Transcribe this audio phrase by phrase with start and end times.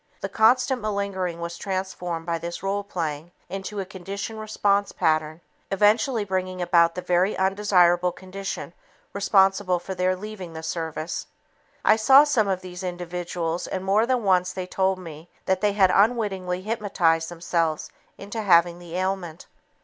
[0.21, 6.23] The constant malingering was transformed by this role playing into a conditioned response pattern, eventually
[6.25, 8.73] bringing about the very undesirable condition
[9.13, 11.27] responsible for their leaving the service.
[11.85, 15.73] I saw some of these individuals and more than once they told me that they
[15.73, 19.45] had unwittingly hypnotized themselves into having the ailment.